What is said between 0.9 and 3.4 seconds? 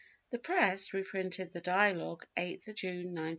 reprinted the Dialogue 8th June, 1912.